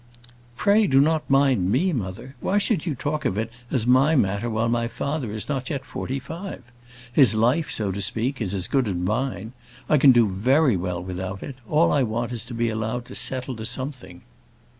[0.55, 2.33] "Pray do not mind me, mother.
[2.39, 5.85] Why should you talk of it as my matter while my father is not yet
[5.85, 6.63] forty five?
[7.13, 9.51] His life, so to speak, is as good as mine.
[9.87, 13.13] I can do very well without it; all I want is to be allowed to
[13.13, 14.23] settle to something."